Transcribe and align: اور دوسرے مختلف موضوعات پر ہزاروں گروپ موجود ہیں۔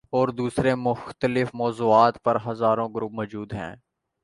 اور 0.09 0.27
دوسرے 0.29 0.75
مختلف 0.75 1.49
موضوعات 1.53 2.23
پر 2.23 2.37
ہزاروں 2.47 2.89
گروپ 2.95 3.11
موجود 3.11 3.53
ہیں۔ 3.53 3.75